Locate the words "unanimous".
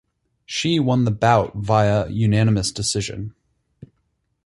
2.09-2.71